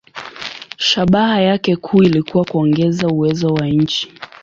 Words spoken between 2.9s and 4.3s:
uwezo wa nchi.